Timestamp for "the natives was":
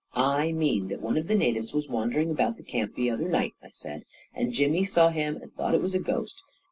1.27-1.87